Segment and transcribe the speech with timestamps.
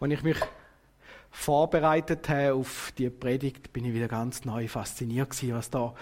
[0.00, 0.36] Als ich mich
[1.30, 5.92] vorbereitet habe auf die Predigt, bin ich wieder ganz neu fasziniert gewesen, was da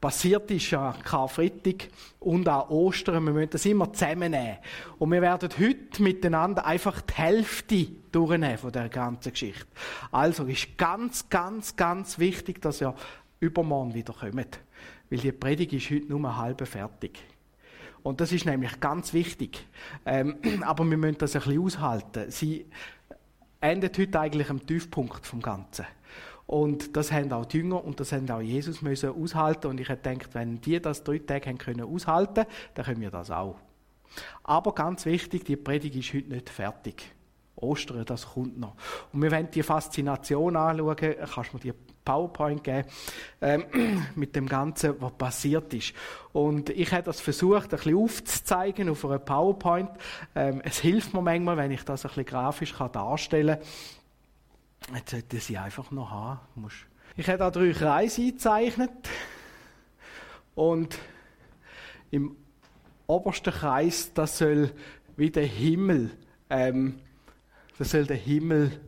[0.00, 1.88] passiert ist an Karfreitag
[2.20, 3.24] und an Ostern.
[3.24, 4.58] Wir müssen das immer zusammennehmen.
[4.98, 9.66] Und wir werden heute miteinander einfach die Hälfte durchnehmen von der ganzen Geschichte.
[10.12, 12.94] Also ist ganz, ganz, ganz wichtig, dass ihr
[13.40, 14.60] übermorgen wieder kommt.
[15.10, 17.22] Weil die Predigt ist heute nur halb fertig.
[18.02, 19.66] Und das ist nämlich ganz wichtig.
[20.04, 22.30] Ähm, aber wir müssen das ein bisschen aushalten.
[22.30, 22.66] Sie
[23.60, 25.86] endet heute eigentlich am Tiefpunkt vom Ganzen.
[26.46, 29.66] Und das haben auch die Jünger und das haben auch Jesus müssen aushalten.
[29.66, 33.10] Und ich hätte gedacht, wenn die das drei Tage haben können aushalten, dann können wir
[33.10, 33.56] das auch.
[34.44, 37.15] Aber ganz wichtig, die Predigt ist heute nicht fertig.
[37.56, 38.74] Ostern, das kommt noch.
[39.12, 40.96] Und wir wollen die Faszination anschauen.
[40.96, 41.72] Kannst du mir die
[42.04, 42.88] PowerPoint geben,
[43.40, 45.92] ähm, mit dem Ganzen, was passiert ist.
[46.32, 49.90] Und ich habe das versucht, ein bisschen aufzuzeigen auf einer PowerPoint.
[50.34, 54.96] Ähm, es hilft mir manchmal, wenn ich das ein bisschen grafisch kann darstellen kann.
[54.96, 56.44] Jetzt sollte sie einfach noch haben.
[57.16, 58.90] Ich habe da drei Kreise eingezeichnet.
[60.54, 60.98] Und
[62.10, 62.36] im
[63.06, 64.70] obersten Kreis, das soll
[65.16, 66.10] wie der Himmel
[66.50, 67.00] ähm,
[67.78, 68.80] das soll der Himmel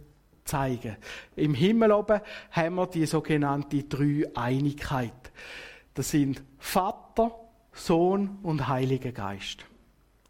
[0.44, 0.96] zeigen.
[1.36, 5.32] Im Himmel oben haben wir die sogenannte Dreieinigkeit.
[5.94, 7.34] Das sind Vater,
[7.72, 9.64] Sohn und Heiliger Geist.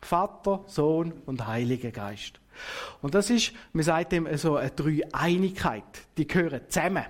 [0.01, 2.41] Vater, Sohn und Heiliger Geist.
[3.03, 5.85] Und das ist, man sagt dem so eine Dreieinigkeit.
[6.17, 7.05] Die gehören zusammen.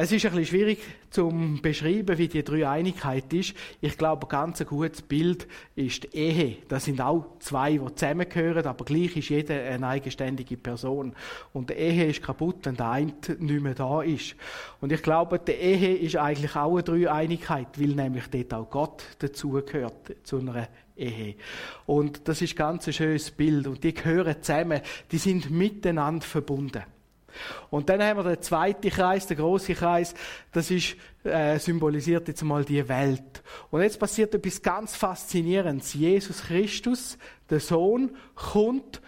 [0.00, 0.78] Es ist ein bisschen schwierig
[1.10, 3.52] zu beschreiben, wie die Dreieinigkeit ist.
[3.80, 6.56] Ich glaube, ein ganz gutes Bild ist die Ehe.
[6.68, 11.16] Das sind auch zwei, die zusammengehören, aber gleich ist jeder eine eigenständige Person.
[11.52, 14.36] Und die Ehe ist kaputt, wenn der eine nicht mehr da ist.
[14.80, 19.02] Und ich glaube, die Ehe ist eigentlich auch eine Dreieinigkeit, weil nämlich dort auch Gott
[19.18, 21.34] dazugehört, zu einer Ehe.
[21.86, 23.66] Und das ist ganz ein schönes Bild.
[23.66, 26.84] Und die gehören zusammen, die sind miteinander verbunden.
[27.70, 30.14] Und dann haben wir den zweiten Kreis, den großen Kreis,
[30.52, 33.42] das ist, äh, symbolisiert jetzt mal die Welt.
[33.70, 35.94] Und jetzt passiert etwas ganz Faszinierendes.
[35.94, 37.18] Jesus Christus,
[37.50, 39.00] der Sohn, kommt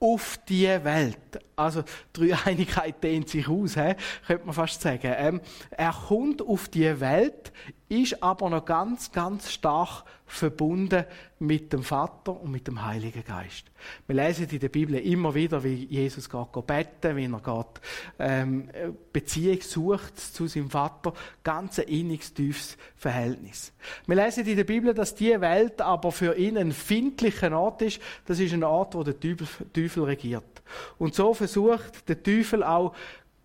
[0.00, 1.18] auf die Welt.
[1.56, 1.82] Also,
[2.16, 3.94] die Einigkeit dehnt sich aus, he?
[4.26, 5.12] könnte man fast sagen.
[5.16, 7.52] Ähm, er kommt auf die Welt,
[7.88, 11.04] ist aber noch ganz, ganz stark verbunden
[11.38, 13.64] mit dem Vater und mit dem Heiligen Geist.
[14.06, 17.80] Wir lesen in der Bibel immer wieder, wie Jesus geht beten, wie er geht,
[18.18, 18.68] ähm,
[19.12, 21.14] Beziehung sucht zu seinem Vater.
[21.42, 23.72] Ganz ein inniges, tiefes Verhältnis.
[24.06, 28.00] Wir lesen in der Bibel, dass die Welt aber für ihn ein findlicher Ort ist.
[28.26, 30.62] Das ist ein Ort, wo der Teufel, Teufel regiert.
[30.98, 32.94] Und so versucht der Teufel auch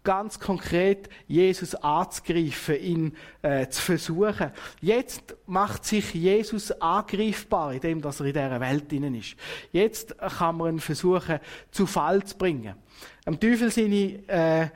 [0.03, 4.51] ganz konkret Jesus anzugreifen, ihn äh, zu versuchen.
[4.81, 9.35] Jetzt macht sich Jesus angreifbar, indem dass er in dieser Welt drin ist.
[9.71, 11.39] Jetzt kann man ihn versuchen,
[11.71, 12.75] zu Fall zu bringen.
[13.25, 14.67] Am Teufel seine, äh,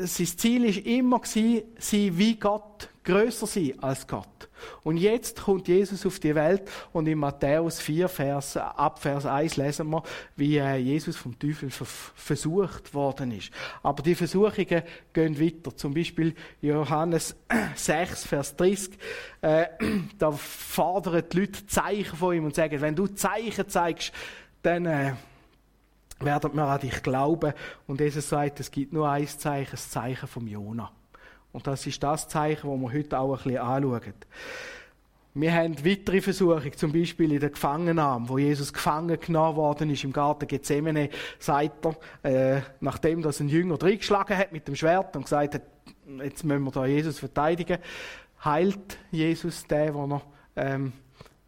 [0.00, 4.48] sein Ziel ist immer gewesen, sie wie Gott größer sein als Gott.
[4.82, 9.56] Und jetzt kommt Jesus auf die Welt und in Matthäus 4, Vers, ab Vers 1
[9.56, 10.02] lesen wir,
[10.36, 13.50] wie äh, Jesus vom Teufel versucht worden ist.
[13.82, 14.82] Aber die Versuchungen
[15.12, 15.76] gehen weiter.
[15.76, 17.36] Zum Beispiel Johannes
[17.74, 18.98] 6, Vers 30.
[19.42, 19.66] Äh,
[20.18, 24.12] da fordern die Leute Zeichen von ihm und sagen, wenn du Zeichen zeigst,
[24.62, 25.12] dann äh,
[26.20, 27.52] werden wir an dich glauben.
[27.86, 30.90] Und Jesus sagt, es gibt nur ein Zeichen, das Zeichen vom Jonah.
[31.54, 34.14] Und das ist das Zeichen, das wir heute auch ein bisschen anschauen.
[35.34, 40.02] Wir haben weitere Versuche, zum Beispiel in der Gefangennahme, wo Jesus gefangen genommen worden ist
[40.02, 41.86] im Garten Gethsemane, sagt
[42.22, 45.62] er, äh, nachdem das ein Jünger reingeschlagen hat mit dem Schwert und gesagt hat,
[46.22, 47.78] jetzt müssen wir da Jesus verteidigen,
[48.44, 50.26] heilt Jesus den, wo noch,
[50.56, 50.92] ähm,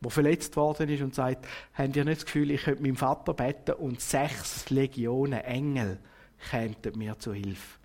[0.09, 3.73] verletzt worden ist und sagt, habt ihr nicht das Gefühl, ich könnte meinem Vater beten
[3.73, 5.99] und sechs Legionen Engel
[6.49, 7.78] kämen mir zu Hilfe.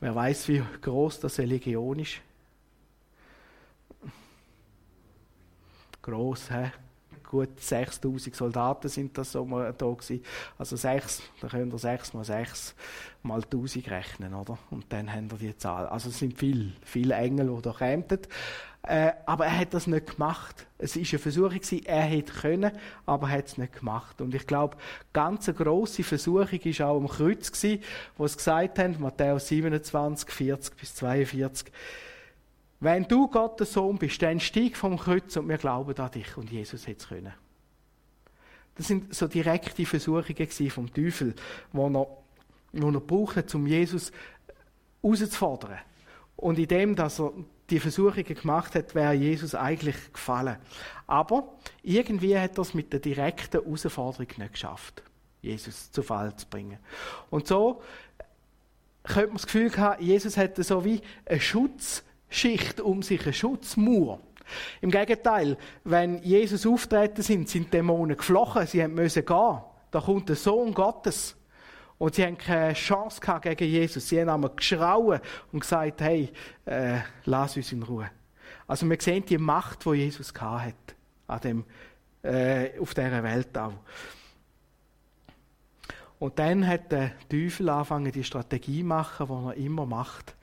[0.00, 2.20] Wer weiß, wie groß das eine Legion ist?
[6.02, 6.70] Groß, hä?
[7.24, 10.24] Gut 6000 Soldaten sind das so da gewesen.
[10.56, 12.74] Also 6, da könnt ihr 6 mal 6
[13.22, 14.56] mal 1000 rechnen, oder?
[14.70, 15.86] Und dann haben wir die Zahl.
[15.88, 18.04] Also es sind viele, viele Engel, die da kämen.
[18.88, 20.66] Äh, aber er hat das nicht gemacht.
[20.78, 22.72] Es war eine Versuchung gewesen, er hätte können,
[23.04, 24.22] aber er hat es nicht gemacht.
[24.22, 24.78] Und ich glaube,
[25.12, 27.82] ganz eine grosse Versuchung war auch am Kreuz gewesen,
[28.16, 31.70] wo es gesagt haben, Matthäus 27, 40 bis 42,
[32.80, 36.38] wenn du Gottes Sohn bist, dann steig vom Kreuz und wir glauben an dich.
[36.38, 37.34] Und Jesus hätte es können.
[38.76, 41.34] Das sind so direkte Versuchungen vom Teufel,
[41.74, 42.06] die er,
[42.72, 44.12] er braucht, um Jesus
[45.02, 45.78] herauszufordern.
[46.36, 47.32] Und in dem, dass er
[47.70, 50.56] die Versuchungen gemacht hat, wäre Jesus eigentlich gefallen.
[51.06, 55.02] Aber irgendwie hat er es mit der direkten Herausforderung nicht geschafft.
[55.40, 56.78] Jesus zu Fall zu bringen.
[57.30, 57.82] Und so
[59.04, 64.20] könnte man das Gefühl haben, Jesus hätte so wie eine Schutzschicht um sich, eine Schutzmauer.
[64.80, 69.58] Im Gegenteil, wenn Jesus auftreten sind, sind Dämonen geflochen, sie müssen gehen.
[69.90, 71.36] Da kommt der Sohn Gottes.
[71.98, 74.08] Und sie haben keine Chance gehabt gegen Jesus.
[74.08, 75.20] Sie haben einmal geschrauen
[75.52, 76.30] und gesagt, hey,
[76.64, 78.10] äh, lass uns in Ruhe.
[78.66, 80.74] Also wir sehen die Macht, die Jesus hat,
[81.26, 81.64] an dem,
[82.22, 83.72] äh, auf dieser Welt auch.
[86.18, 90.34] Und dann hat der Teufel angefangen, die Strategie machen, die er immer macht.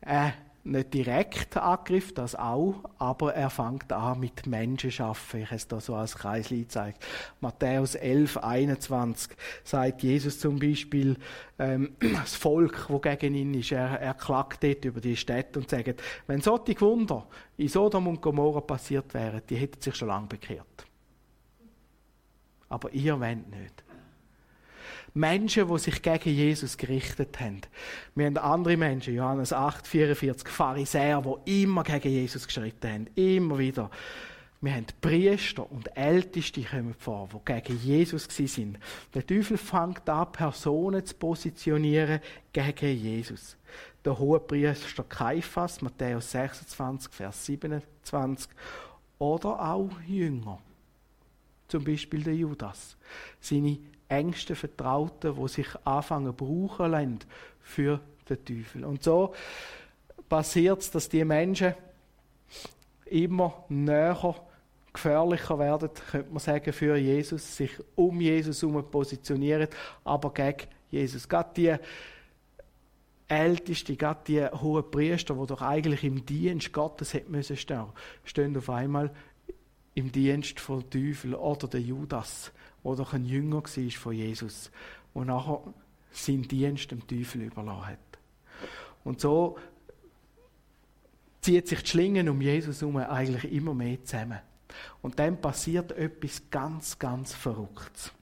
[0.00, 0.30] Äh,
[0.64, 5.40] nicht direkt Angriff, das auch, aber er fängt an mit Menschen schaffen.
[5.40, 7.04] Ich habe es da so als Kreisli gezeigt.
[7.40, 11.16] Matthäus 11, 21 sagt Jesus zum Beispiel,
[11.58, 15.68] ähm, das Volk, wo gegen ihn ist, er, er klagt dort über die Städte und
[15.68, 17.26] sagt, wenn solche Wunder
[17.56, 20.86] in Sodom und Gomorra passiert wären, die hätten sich schon lange bekehrt.
[22.68, 23.84] Aber ihr wollt nicht.
[25.14, 27.60] Menschen, die sich gegen Jesus gerichtet haben.
[28.14, 33.06] Wir haben andere Menschen, Johannes 8, 44, Pharisäer, die immer gegen Jesus geschritten haben.
[33.14, 33.90] Immer wieder.
[34.62, 38.78] Wir haben Priester und Älteste kommen vor, die gegen Jesus sind.
[39.12, 42.20] Der Teufel fängt an, Personen zu positionieren
[42.52, 43.56] gegen Jesus.
[44.04, 48.48] Der hohe Priester Kaiphas, Matthäus 26, Vers 27.
[49.18, 50.60] Oder auch Jünger.
[51.68, 52.96] Zum Beispiel der Judas.
[53.40, 53.78] Seine
[54.12, 57.18] engsten Vertrauten, die sich anfangen brauchen lassen
[57.60, 58.84] für den Teufel.
[58.84, 59.34] Und so
[60.28, 61.74] passiert es, dass die Menschen
[63.06, 64.34] immer näher,
[64.92, 69.68] gefährlicher werden, könnte man sagen, für Jesus, sich um Jesus herum positionieren,
[70.04, 71.28] aber gegen Jesus.
[71.28, 71.74] Gerade die
[73.28, 77.86] Ältesten, gerade die hohen Priester, die doch eigentlich im Dienst Gottes hätten müssen stehen,
[78.24, 79.10] stehen auf einmal
[79.94, 82.52] im Dienst von Teufel oder der Judas
[82.84, 84.70] der doch ein Jünger war von Jesus,
[85.14, 85.62] der nachher
[86.10, 87.98] seinen Dienst dem Teufel überlassen hat.
[89.04, 89.58] Und so
[91.40, 94.40] zieht sich die Schlingen um Jesus herum eigentlich immer mehr zusammen.
[95.02, 98.12] Und dann passiert etwas ganz, ganz Verrücktes.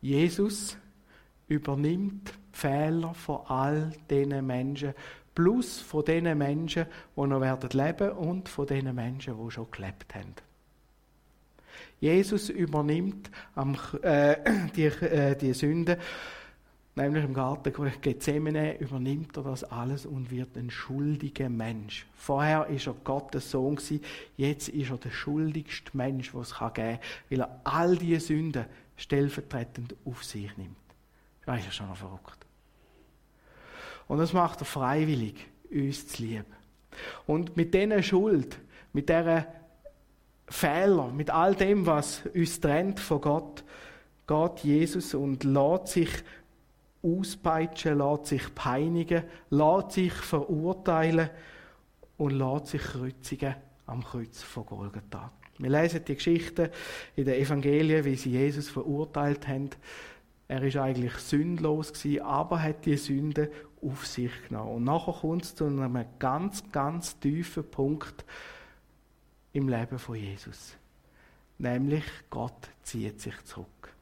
[0.00, 0.76] Jesus
[1.46, 4.94] übernimmt die Fehler von all diesen Menschen,
[5.34, 6.86] plus von den Menschen,
[7.16, 10.34] die noch werden leben und von den Menschen, die schon gelebt haben.
[12.00, 14.36] Jesus übernimmt am, äh,
[14.76, 15.98] die, äh, die Sünde,
[16.94, 22.06] nämlich im Garten Gethsemane übernimmt er das alles und wird ein schuldiger Mensch.
[22.14, 24.00] Vorher ist er Gottes Sohn gewesen,
[24.36, 26.98] jetzt ist er der schuldigste Mensch, was es geben kann,
[27.30, 28.66] weil er all diese Sünden
[28.96, 30.76] stellvertretend auf sich nimmt.
[31.46, 32.46] Das ist ja schon noch verrückt.
[34.08, 36.44] Und das macht er freiwillig, uns zu lieben.
[37.26, 38.58] Und mit dieser Schuld,
[38.92, 39.46] mit dieser
[40.52, 43.64] Fehler, mit all dem, was uns trennt von Gott,
[44.26, 46.10] geht Jesus und lässt sich
[47.02, 51.30] auspeitschen, lässt sich peinigen, lässt sich verurteilen
[52.18, 53.54] und lässt sich kreuzigen
[53.86, 55.32] am Kreuz von Golgatha.
[55.58, 56.70] Wir lesen die Geschichte
[57.16, 59.70] in den Evangelien, wie sie Jesus verurteilt haben.
[60.48, 63.50] Er ist eigentlich sündlos gewesen, aber hat die Sünde
[63.80, 64.76] auf sich genommen.
[64.76, 68.24] Und nachher kommt es zu einem ganz, ganz tiefen Punkt,
[69.52, 70.76] im Leben von Jesus.
[71.58, 73.92] Nämlich Gott zieht sich zurück.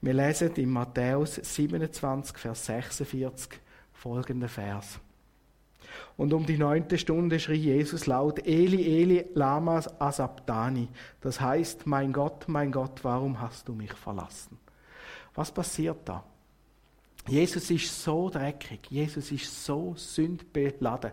[0.00, 3.60] Wir lesen in Matthäus 27, Vers 46
[3.92, 4.98] folgenden Vers.
[6.16, 10.88] Und um die neunte Stunde schrie Jesus laut, Eli, Eli, lama asabdani.
[11.20, 14.58] Das heißt, mein Gott, mein Gott, warum hast du mich verlassen?
[15.34, 16.24] Was passiert da?
[17.28, 21.12] Jesus ist so dreckig, Jesus ist so sündbeladen,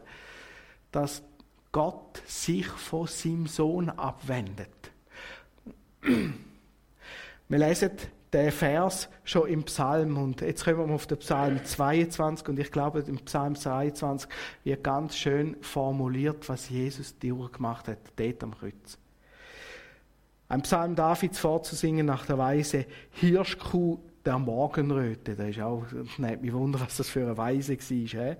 [0.91, 1.21] dass
[1.71, 4.69] Gott sich von seinem Sohn abwendet.
[6.01, 7.91] Wir lesen
[8.33, 12.71] den Vers schon im Psalm und jetzt kommen wir auf den Psalm 22 und ich
[12.71, 14.29] glaube, im Psalm 22
[14.63, 18.97] wird ganz schön formuliert, was Jesus durchgemacht hat, dort am Kreuz.
[20.47, 25.35] Ein Psalm Davids vorzusingen nach der Weise Hirschkuh der Morgenröte.
[25.35, 25.85] Das ist auch,
[26.17, 28.35] nimmt mich wunder, was das für eine Weise war.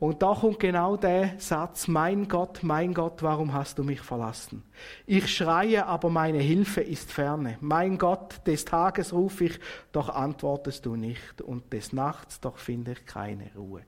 [0.00, 4.62] Und da kommt genau der Satz, mein Gott, mein Gott, warum hast du mich verlassen?
[5.06, 7.58] Ich schreie, aber meine Hilfe ist ferne.
[7.60, 11.42] Mein Gott, des Tages rufe ich, doch antwortest du nicht.
[11.42, 13.82] Und des Nachts, doch finde ich keine Ruhe.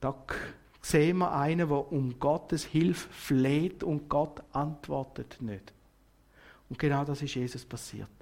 [0.00, 0.14] Da
[0.82, 5.72] sehen wir einen, der um Gottes Hilfe fleht und Gott antwortet nicht.
[6.68, 8.19] Und genau das ist Jesus passiert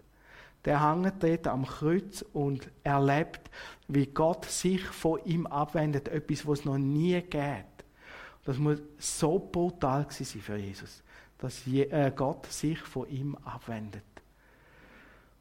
[0.68, 3.50] der hängt dort am Kreuz und erlebt,
[3.88, 7.64] wie Gott sich von ihm abwendet, etwas, was es noch nie geht.
[8.44, 11.02] Das muss so brutal sein für Jesus,
[11.38, 14.04] dass äh, Gott sich von ihm abwendet.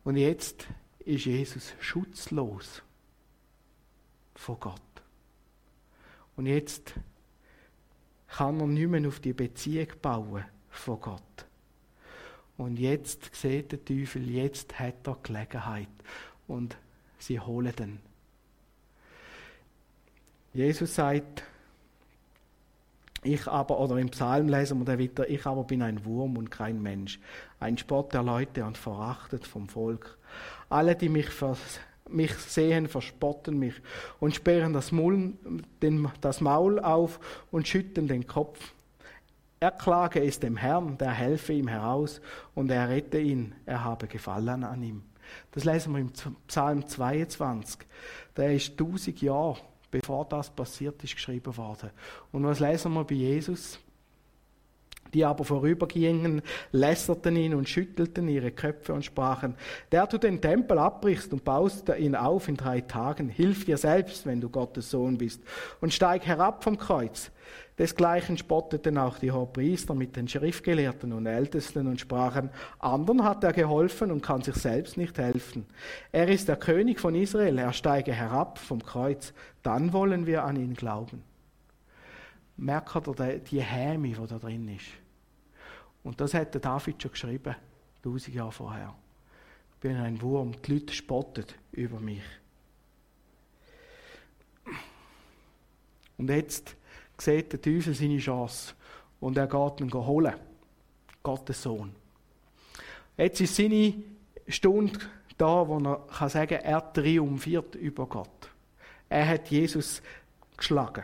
[0.06, 0.66] Und jetzt
[1.00, 2.82] ist Jesus schutzlos
[4.34, 4.82] von Gott.
[6.38, 6.94] Und jetzt
[8.30, 11.47] kann er nicht mehr auf die Beziehung bauen von Gott.
[12.58, 15.90] Und jetzt sieht der Teufel, jetzt hat er Gelegenheit.
[16.48, 16.78] Und
[17.20, 18.00] sie holen den.
[20.54, 21.44] Jesus sagt,
[23.24, 26.50] ich aber, oder im Psalm lesen wir dann wieder, ich aber bin ein Wurm und
[26.50, 27.20] kein Mensch,
[27.60, 30.18] ein Spott der Leute und verachtet vom Volk.
[30.70, 31.28] Alle, die mich,
[32.10, 33.76] mich sehen, verspotten mich
[34.20, 35.34] und sperren das, Maul,
[35.82, 37.20] den, das Maul auf
[37.52, 38.74] und schütten den Kopf.
[39.60, 42.22] Erklage es dem Herrn, der helfe ihm heraus
[42.54, 45.04] und er rette ihn, er habe Gefallen an ihm.
[45.52, 46.12] Das lesen wir im
[46.48, 47.80] Psalm 22.
[48.36, 49.58] Der ist tausend Jahre
[49.92, 51.90] bevor das passiert ist, geschrieben worden.
[52.32, 53.80] Und was lesen wir bei Jesus?
[55.14, 59.56] Die aber vorübergingen, lässerten ihn und schüttelten ihre Köpfe und sprachen,
[59.92, 64.26] der du den Tempel abbrichst und baust ihn auf in drei Tagen, hilf dir selbst,
[64.26, 65.42] wenn du Gottes Sohn bist,
[65.82, 67.32] und steig herab vom Kreuz.
[67.78, 72.50] Desgleichen spotteten auch die Hohepriester mit den Schriftgelehrten und Ältesten und sprachen,
[72.80, 75.66] anderen hat er geholfen und kann sich selbst nicht helfen.
[76.12, 80.56] Er ist der König von Israel, er steige herab vom Kreuz, dann wollen wir an
[80.56, 81.22] ihn glauben.
[82.58, 84.88] Merkt ihr die Häme, die da drin ist?
[86.04, 87.56] Und das hat der David schon geschrieben,
[88.02, 88.96] tausend Jahre vorher.
[89.74, 92.24] Ich bin ein Wurm, die Leute spotten über mich.
[96.18, 96.76] Und jetzt
[97.18, 98.74] sieht der Teufel seine Chance
[99.20, 100.34] und er geht ihn holen.
[101.22, 101.94] Gottes Sohn.
[103.18, 103.94] Jetzt ist seine
[104.48, 105.00] Stunde
[105.38, 108.50] da, wo er kann sagen er triumphiert über Gott.
[109.10, 110.02] Er hat Jesus
[110.56, 111.04] geschlagen.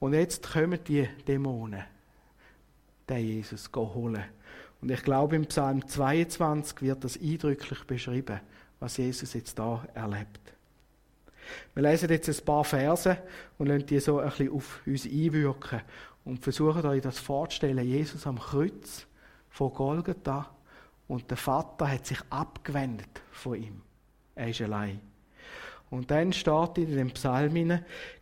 [0.00, 1.84] Und jetzt kommen die Dämonen,
[3.08, 4.24] den Jesus holen.
[4.80, 8.40] Und ich glaube, im Psalm 22 wird das eindrücklich beschrieben,
[8.80, 10.54] was Jesus jetzt da erlebt.
[11.74, 13.18] Wir lesen jetzt ein paar Verse
[13.58, 15.82] und lassen die so ein bisschen auf uns einwirken
[16.24, 17.84] und versuchen euch das vorzustellen.
[17.84, 19.06] Jesus am Kreuz
[19.50, 20.50] von Golgatha
[21.08, 23.82] und der Vater hat sich abgewendet von ihm.
[24.34, 25.00] Er ist allein.
[25.90, 27.80] Und dann steht in dem Psalm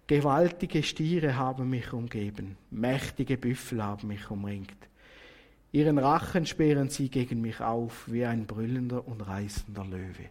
[0.09, 4.77] gewaltige Stiere haben mich umgeben, mächtige Büffel haben mich umringt.
[5.71, 10.31] Ihren Rachen sperren sie gegen mich auf, wie ein brüllender und reißender Löwe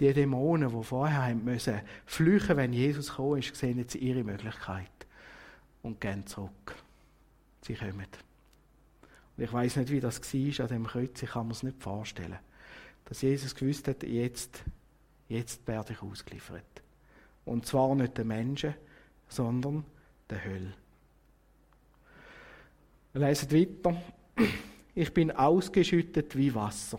[0.00, 4.90] die Dämonen, die vorher müssen flüchen, wenn Jesus gekommen ist, sehen jetzt ihre Möglichkeit
[5.82, 6.74] und gehen zurück.
[7.62, 8.06] Sie kommen.
[9.36, 11.82] Und ich weiß nicht, wie das war an dem Kreuz, ich kann mir es nicht
[11.82, 12.38] vorstellen.
[13.04, 14.62] Dass Jesus gewusst hat, jetzt,
[15.28, 16.64] jetzt werde ich ausgeliefert.
[17.44, 18.74] Und zwar nicht den Menschen,
[19.28, 19.84] sondern
[20.28, 20.72] der Hölle.
[23.12, 23.96] Wir lesen weiter.
[24.94, 26.98] Ich bin ausgeschüttet wie Wasser.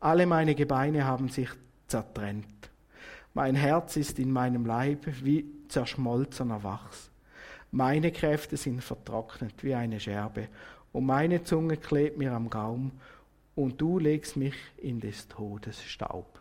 [0.00, 1.48] Alle meine Gebeine haben sich
[1.86, 2.70] zertrennt.
[3.34, 7.10] Mein Herz ist in meinem Leib wie zerschmolzener Wachs.
[7.70, 10.48] Meine Kräfte sind vertrocknet wie eine Scherbe,
[10.92, 12.92] und meine Zunge klebt mir am Gaum,
[13.54, 16.38] und du legst mich in des Todes Staub.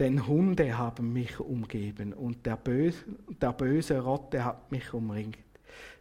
[0.00, 3.04] Denn Hunde haben mich umgeben, und der böse,
[3.40, 5.36] der böse Rotte hat mich umringt.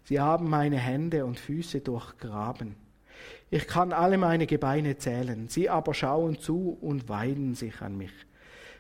[0.06, 2.75] Sie haben meine Hände und Füße durchgraben.
[3.50, 8.13] Ich kann alle meine Gebeine zählen, sie aber schauen zu und weiden sich an mich.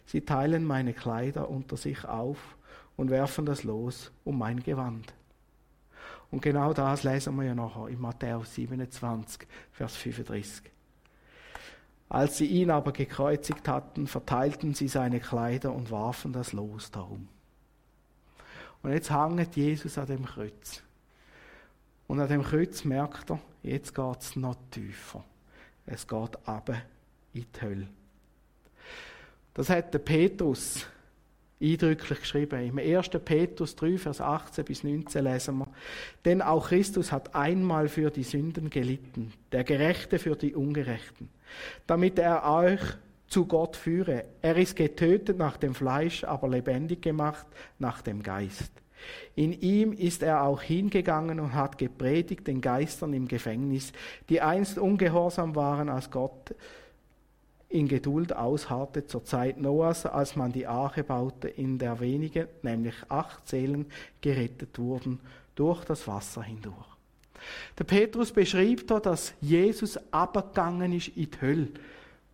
[0.05, 2.57] Sie teilen meine Kleider unter sich auf
[2.95, 5.13] und werfen das Los um mein Gewand.
[6.31, 10.71] Und genau das lesen wir ja nachher in Matthäus 27, Vers 35.
[12.09, 17.27] Als sie ihn aber gekreuzigt hatten, verteilten sie seine Kleider und warfen das Los darum.
[18.81, 20.81] Und jetzt hängt Jesus an dem Kreuz.
[22.07, 25.23] Und an dem Kreuz merkt er, jetzt geht es noch tiefer.
[25.85, 26.69] Es geht ab
[27.33, 27.87] in die Hölle.
[29.53, 30.87] Das hat der Petrus
[31.61, 32.61] eindrücklich geschrieben.
[32.61, 33.09] Im 1.
[33.23, 35.67] Petrus 3, Vers 18 bis 19 lesen wir,
[36.25, 41.29] denn auch Christus hat einmal für die Sünden gelitten, der Gerechte für die Ungerechten,
[41.87, 42.81] damit er euch
[43.27, 44.25] zu Gott führe.
[44.41, 47.45] Er ist getötet nach dem Fleisch, aber lebendig gemacht
[47.77, 48.71] nach dem Geist.
[49.35, 53.93] In ihm ist er auch hingegangen und hat gepredigt den Geistern im Gefängnis,
[54.27, 56.53] die einst ungehorsam waren, als Gott
[57.69, 62.95] in Geduld ausharrte zur Zeit Noahs, als man die Arche baute, in der wenige, nämlich
[63.09, 63.85] acht Seelen,
[64.21, 65.19] gerettet wurden
[65.55, 66.87] durch das Wasser hindurch.
[67.77, 71.67] Der Petrus beschrieb da, dass Jesus abgegangen ist in die Hölle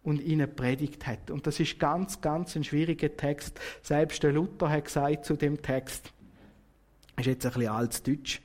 [0.04, 1.30] und ihnen predigt hat.
[1.30, 3.60] Und das ist ganz, ganz ein schwieriger Text.
[3.82, 6.12] Selbst der Luther hat gesagt zu dem Text,
[7.18, 8.42] ist jetzt ein bisschen altes Deutsch.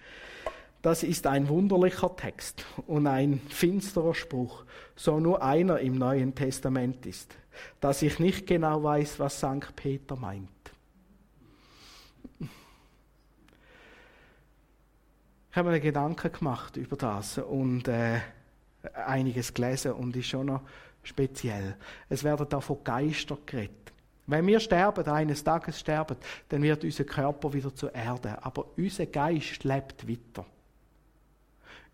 [0.82, 4.64] Das ist ein wunderlicher Text und ein finsterer Spruch,
[4.96, 7.37] so nur einer im Neuen Testament ist,
[7.80, 9.75] dass ich nicht genau weiß, was St.
[9.76, 10.49] Peter meint.
[15.50, 18.20] Ich habe mir Gedanken gemacht über das und äh,
[18.94, 20.62] einiges gelesen und ist schon noch
[21.02, 21.76] speziell.
[22.08, 23.92] Es werden da von Geistern geredet.
[24.26, 26.16] Wenn wir sterben, eines Tages sterben,
[26.49, 28.42] dann wird unser Körper wieder zur Erde.
[28.44, 30.46] Aber unser Geist lebt weiter.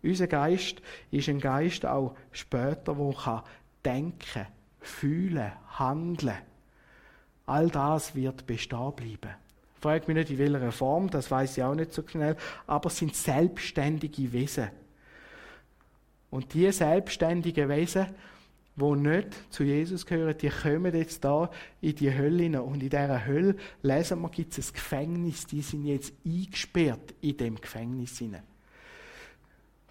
[0.03, 3.43] Unser Geist ist ein Geist auch später, wo kann
[3.83, 4.47] denken,
[4.79, 6.37] fühlen, handeln.
[7.45, 9.35] All das wird bestehen bleiben.
[9.79, 12.35] Frag mich nicht, in welcher Form, das weiß ich auch nicht so schnell,
[12.65, 14.69] aber es sind selbstständige Wesen.
[16.29, 18.07] Und diese selbstständigen Wesen,
[18.75, 21.49] die nicht zu Jesus gehören, die kommen jetzt da
[21.81, 22.61] in die Hölle hinein.
[22.61, 27.37] Und in dieser Hölle, lesen wir, gibt es ein Gefängnis, die sind jetzt eingesperrt in
[27.37, 28.43] dem Gefängnis hinein.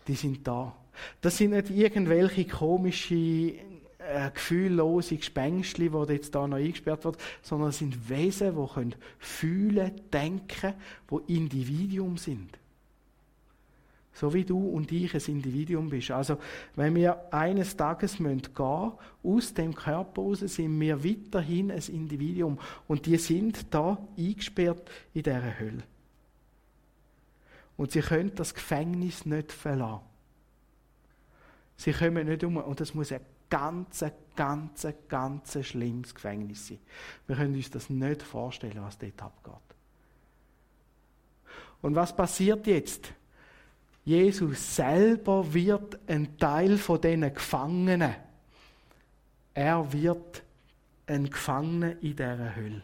[0.07, 0.75] Die sind da.
[1.21, 3.55] Das sind nicht irgendwelche komischen
[3.99, 8.95] äh, gefühllose Gespenstli, die jetzt da noch eingesperrt werden, sondern es sind Wesen, die können
[9.19, 10.75] fühlen, denken,
[11.11, 12.51] die Individuum sind.
[14.13, 16.11] So wie du und ich ein Individuum bist.
[16.11, 16.39] Also,
[16.75, 18.43] wenn wir eines Tages gehen
[19.23, 22.59] aus dem Körper raus, sind wir weiterhin ein Individuum.
[22.89, 25.83] Und die sind da eingesperrt in dieser Hölle.
[27.77, 30.05] Und sie können das Gefängnis nicht verlassen.
[31.77, 32.57] Sie kommen nicht um.
[32.57, 34.05] Und das muss ein ganz,
[34.35, 36.79] ganz, ganz schlimmes Gefängnis sein.
[37.27, 39.55] Wir können uns das nicht vorstellen, was dort abgeht.
[41.83, 43.13] Und was passiert jetzt?
[44.05, 48.15] Jesus selber wird ein Teil von diesen Gefangenen.
[49.53, 50.43] Er wird
[51.07, 52.83] ein Gefangener in dieser Hölle.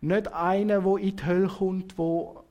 [0.00, 2.44] Nicht einer, der in die Hölle kommt, wo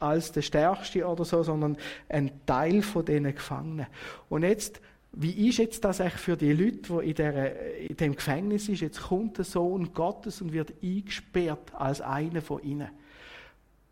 [0.00, 1.76] als der Stärkste oder so, sondern
[2.08, 3.86] ein Teil von diesen Gefangenen.
[4.28, 4.80] Und jetzt
[5.12, 8.80] wie ist jetzt das eigentlich für die Leute, die in, der, in dem Gefängnis sind?
[8.80, 12.90] Jetzt kommt der Sohn Gottes und wird eingesperrt als einer von ihnen.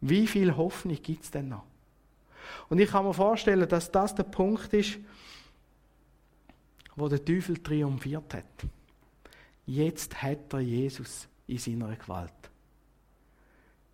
[0.00, 1.64] Wie viel Hoffnung gibt es denn noch?
[2.68, 4.98] Und ich kann mir vorstellen, dass das der Punkt ist,
[6.94, 8.44] wo der Teufel triumphiert hat.
[9.66, 12.32] Jetzt hat er Jesus in seiner Gewalt.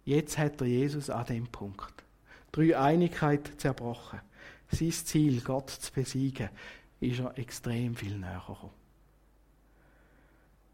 [0.05, 2.05] Jetzt hat er Jesus an dem Punkt.
[2.53, 4.21] Drei Einigkeit zerbrochen.
[4.71, 6.51] Sein Ziel, Gott zu besiegen,
[7.01, 8.73] ist er extrem viel näher gekommen.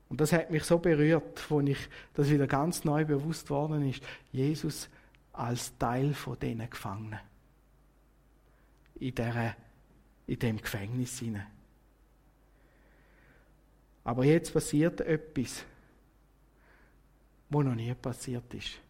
[0.08, 1.78] Und das hat mich so berührt, als ich
[2.14, 4.02] das wieder ganz neu bewusst worden ist.
[4.32, 4.88] Jesus
[5.32, 7.20] als Teil von diesen Gefangenen.
[8.96, 9.56] In, dieser,
[10.26, 11.46] in dem Gefängnis hinein.
[14.02, 15.64] Aber jetzt passiert etwas,
[17.48, 18.80] was noch nie passiert ist.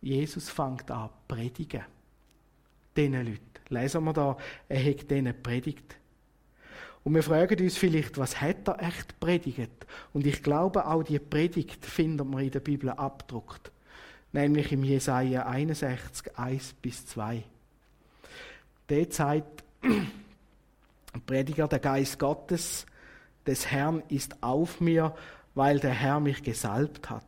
[0.00, 1.84] Jesus fängt an predigen.
[2.96, 3.40] Diesen Leuten.
[3.68, 4.36] Lesen wir da,
[4.68, 5.96] er hat denen predigt.
[7.02, 9.86] Und wir fragen uns vielleicht, was hat er echt predigt?
[10.12, 13.72] Und ich glaube, auch die Predigt finden wir in der Bibel abdruckt.
[14.32, 17.42] Nämlich im Jesaja 61, 1 bis 2.
[18.88, 19.64] Der zeigt,
[21.26, 22.86] Prediger, der Geist Gottes,
[23.46, 25.14] des Herrn ist auf mir,
[25.54, 27.24] weil der Herr mich gesalbt hat.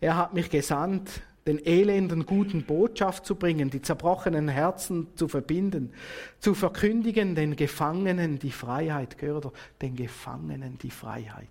[0.00, 5.92] Er hat mich gesandt, den Elenden guten Botschaft zu bringen, die zerbrochenen Herzen zu verbinden,
[6.38, 11.48] zu verkündigen den Gefangenen die Freiheit, gehört er, den Gefangenen die Freiheit.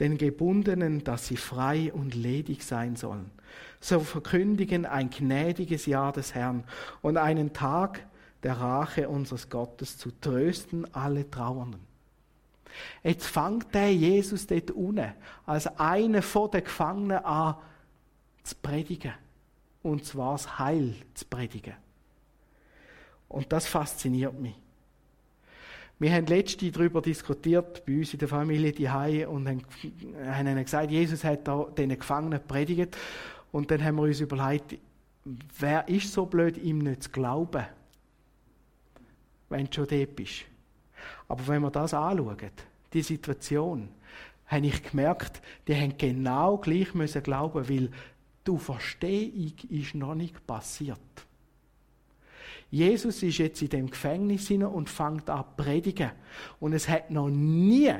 [0.00, 3.30] Den Gebundenen, dass sie frei und ledig sein sollen.
[3.80, 6.64] So verkündigen ein gnädiges Jahr des Herrn
[7.00, 8.04] und einen Tag
[8.42, 11.80] der Rache unseres Gottes zu trösten alle Trauernden.
[13.02, 15.12] Jetzt fängt der Jesus dort unten
[15.46, 17.56] als einer von den Gefangenen an,
[18.44, 19.12] zu predigen.
[19.82, 21.74] Und zwar das Heil zu predigen.
[23.28, 24.54] Und das fasziniert mich.
[25.98, 29.62] Wir haben letzte darüber diskutiert, bei uns in der Familie die Haie und haben,
[30.26, 32.96] haben gesagt, Jesus hat da den Gefangenen predigt.
[33.52, 34.76] Und dann haben wir uns überlegt,
[35.58, 37.64] wer ist so blöd, ihm nicht zu glauben,
[39.48, 40.44] wenn du schon dort bist.
[41.28, 42.50] Aber wenn wir das anschauen,
[42.92, 43.88] die Situation,
[44.46, 47.90] habe ich gemerkt, die haben genau gleich müssen glauben, weil
[48.44, 50.98] Du Verstehung ist noch nicht passiert.
[52.70, 56.10] Jesus ist jetzt in dem Gefängnis und fängt an zu predigen.
[56.60, 57.94] Und es hat noch nie,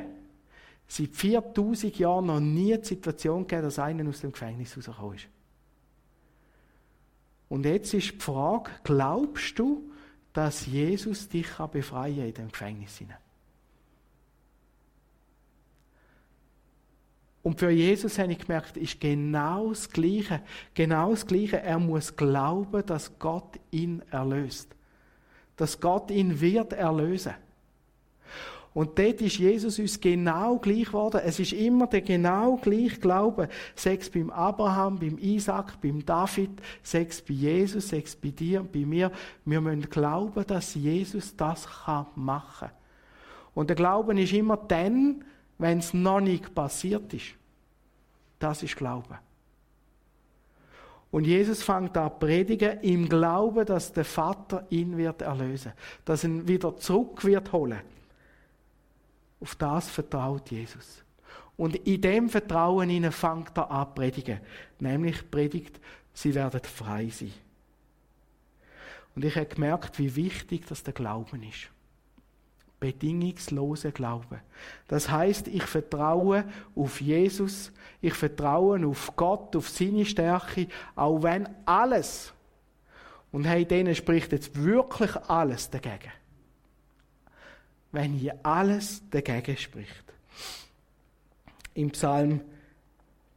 [0.87, 5.29] seit 4000 Jahren, noch nie die Situation gegeben, dass einer aus dem Gefängnis rausgekommen ist.
[7.49, 9.91] Und jetzt ist die Frage, glaubst du,
[10.33, 13.01] dass Jesus dich befreien kann in dem Gefängnis?
[17.45, 20.41] Und für Jesus habe ich gemerkt, ist genau das Gleiche.
[20.73, 21.61] Genau das Gleiche.
[21.61, 24.75] Er muss glauben, dass Gott ihn erlöst.
[25.57, 27.35] Dass Gott ihn wird erlösen.
[28.73, 31.21] Und dort ist Jesus uns genau gleich geworden.
[31.23, 33.51] Es ist immer der genau gleiche Glaube.
[33.77, 36.51] Sechs beim Abraham, beim Isaac, beim David,
[36.83, 39.13] sechs bei Jesus, sechs bei dir und bei mir.
[39.45, 41.69] Wir müssen glauben, dass Jesus das
[42.17, 42.77] machen kann.
[43.53, 45.23] Und der Glauben ist immer dann,
[45.59, 47.35] wenn es noch nicht passiert ist.
[48.39, 49.19] Das ist Glaube.
[51.11, 55.73] Und Jesus fängt an predigen im Glauben, dass der Vater ihn wird erlösen,
[56.05, 57.81] dass ihn wieder zurück wird holen.
[59.41, 61.05] Auf das vertraut Jesus.
[61.57, 64.41] Und in dem Vertrauen ihnen fängt er an predigen.
[64.81, 65.79] Nämlich predigt,
[66.13, 67.33] sie werden frei sein.
[69.15, 71.71] Und ich habe gemerkt, wie wichtig das der Glauben ist.
[72.93, 74.41] Bedingungslose Glauben.
[74.89, 76.45] Das heißt, ich vertraue
[76.75, 82.33] auf Jesus, ich vertraue auf Gott, auf seine Stärke, auch wenn alles,
[83.33, 86.13] und hey, denen spricht jetzt wirklich alles dagegen
[87.95, 90.05] wenn hier alles dagegen spricht.
[91.75, 92.41] Im Psalm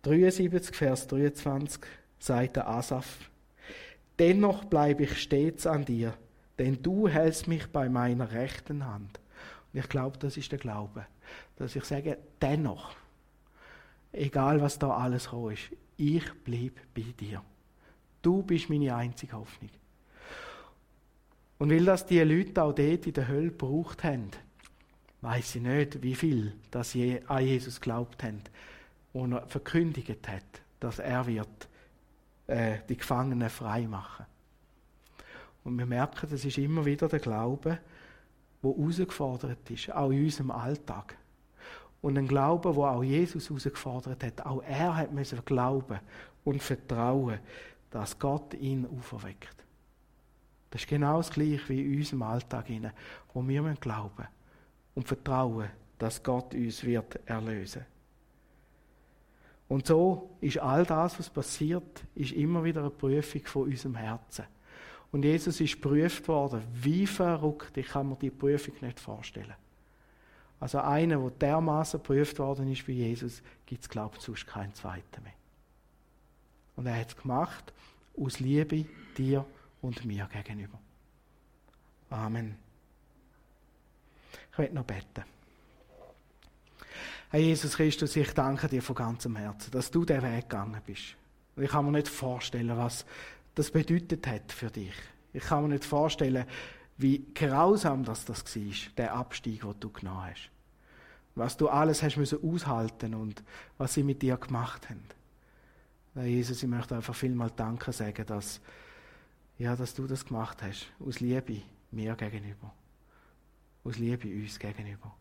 [0.02, 1.82] 73, Vers 23
[2.20, 3.30] sagt der Asaf,
[4.18, 6.16] Dennoch bleibe ich stets an dir,
[6.58, 9.20] denn du hältst mich bei meiner rechten Hand.
[9.74, 11.06] Und ich glaube, das ist der Glaube,
[11.56, 12.96] dass ich sage, dennoch,
[14.12, 17.44] egal was da alles roh ist, ich bleibe bei dir.
[18.22, 19.70] Du bist meine einzige Hoffnung.
[21.58, 24.30] Und weil das die Leute auch dort in der Hölle gebraucht haben,
[25.22, 28.42] weiß ich nicht, wie viel das je an Jesus glaubt haben,
[29.14, 30.44] und er verkündigt hat,
[30.80, 31.68] dass er wird
[32.46, 34.26] äh, die Gefangenen frei machen.
[35.64, 37.80] Und wir merken, das ist immer wieder der Glaube,
[38.62, 41.18] wo herausgefordert ist, auch in unserem Alltag.
[42.02, 46.00] Und ein Glaube, wo auch Jesus herausgefordert hat, auch er hat müssen glauben
[46.44, 47.40] und vertrauen,
[47.90, 49.56] dass Gott ihn auferweckt.
[50.70, 52.66] Das ist genau das Gleiche wie in unserem Alltag,
[53.34, 54.28] wo wir glauben
[54.96, 57.86] und vertrauen, dass Gott uns wird erlösen.
[59.68, 64.46] Und so ist all das, was passiert, ist immer wieder eine Prüfung von unserem Herzen.
[65.12, 66.64] Und Jesus ist geprüft worden.
[66.74, 69.56] Wie verrückt, ich kann mir die Prüfung nicht vorstellen.
[70.60, 74.74] Also einer, der dermaßen geprüft worden ist wie Jesus, gibt es, glaube ich, sonst keinen
[74.74, 75.34] zweiten mehr.
[76.76, 77.74] Und er hat es gemacht
[78.20, 78.86] aus Liebe
[79.18, 79.46] dir
[79.82, 80.80] und mir gegenüber.
[82.10, 82.56] Amen.
[84.52, 85.24] Ich möchte noch beten.
[87.30, 91.16] Herr Jesus Christus, ich danke dir von ganzem Herzen, dass du den Weg gegangen bist.
[91.58, 93.06] Ich kann mir nicht vorstellen, was
[93.58, 94.94] das bedeutet hat für dich.
[95.34, 96.46] Ich kann mir nicht vorstellen,
[96.98, 100.50] wie grausam das, das war, der Abstieg, den du genommen hast.
[101.36, 103.44] Was du alles hast müssen aushalten und
[103.78, 105.04] was sie mit dir gemacht haben.
[106.16, 108.60] Herr Jesus, ich möchte einfach vielmal Danke sagen, dass,
[109.60, 112.74] ja, dass du das gemacht hast, aus Liebe mir gegenüber
[113.88, 115.16] aus Liebe uns gegenüber.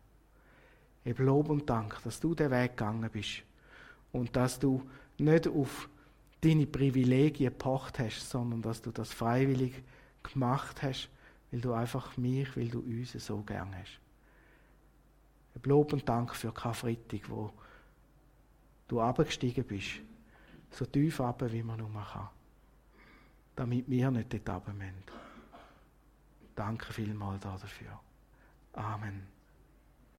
[1.05, 3.43] Ich Lob und Dank, dass du den Weg gegangen bist
[4.11, 5.89] und dass du nicht auf
[6.41, 9.83] deine Privilegien gepocht hast, sondern dass du das freiwillig
[10.23, 11.09] gemacht hast,
[11.51, 13.99] weil du einfach mich, weil du uns so gern hast.
[15.55, 17.51] Ich Lob und Dank für Karfreitag, wo
[18.87, 20.01] du abgestiegen bist,
[20.69, 22.29] so tief ab, wie man nur kann,
[23.55, 25.03] damit wir nicht dort runter müssen.
[26.55, 27.99] Danke vielmals dafür.
[28.73, 29.36] Amen.